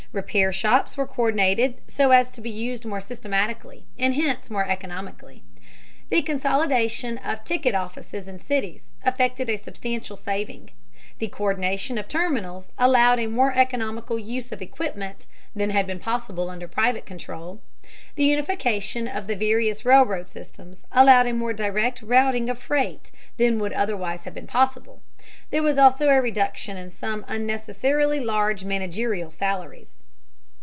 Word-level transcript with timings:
Repair 0.13 0.51
shops 0.51 0.97
were 0.97 1.07
co÷rdinated 1.07 1.75
so 1.87 2.11
as 2.11 2.29
to 2.29 2.41
be 2.41 2.49
used 2.49 2.83
more 2.85 2.99
systematically 2.99 3.85
and 3.97 4.13
hence 4.13 4.49
more 4.49 4.67
economically. 4.67 5.41
The 6.09 6.21
consolidation 6.21 7.17
of 7.19 7.45
ticket 7.45 7.75
offices 7.75 8.27
in 8.27 8.37
cities 8.39 8.93
effected 9.05 9.49
a 9.49 9.55
substantial 9.57 10.17
saving. 10.17 10.71
The 11.19 11.29
co÷rdination 11.29 11.97
of 11.97 12.09
terminals 12.09 12.71
allowed 12.77 13.19
a 13.19 13.27
more 13.27 13.53
economical 13.55 14.19
use 14.19 14.51
of 14.51 14.61
equipment 14.61 15.27
than 15.55 15.69
had 15.69 15.87
been 15.87 15.99
possible 16.01 16.49
under 16.49 16.67
private 16.67 17.05
control. 17.05 17.61
The 18.15 18.25
unification 18.25 19.07
of 19.07 19.27
the 19.27 19.35
various 19.37 19.85
railroad 19.85 20.27
systems 20.27 20.85
allowed 20.91 21.27
a 21.27 21.31
more 21.31 21.53
direct 21.53 22.01
routing 22.01 22.49
of 22.49 22.59
freight 22.59 23.11
than 23.37 23.59
would 23.59 23.71
otherwise 23.71 24.25
have 24.25 24.33
been 24.33 24.45
possible. 24.47 25.01
There 25.51 25.63
was 25.63 25.77
also 25.77 26.09
a 26.09 26.21
reduction 26.21 26.75
in 26.75 26.89
some 26.89 27.23
unnecessarily 27.29 28.19
large 28.19 28.65
managerial 28.65 29.31
salaries. 29.31 29.95